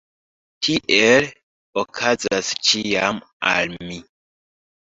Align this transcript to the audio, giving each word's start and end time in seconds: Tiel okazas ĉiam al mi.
Tiel 0.67 1.27
okazas 1.81 2.51
ĉiam 2.71 3.21
al 3.55 3.77
mi. 3.91 4.01